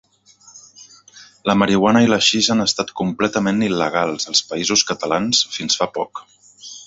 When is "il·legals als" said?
3.69-4.43